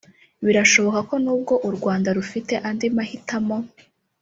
Birashoboka 0.45 0.99
ko 1.09 1.15
nubwo 1.23 1.53
u 1.67 1.69
Rwanda 1.75 2.09
rufite 2.17 2.53
andi 2.69 2.87
mahitamo 2.97 3.57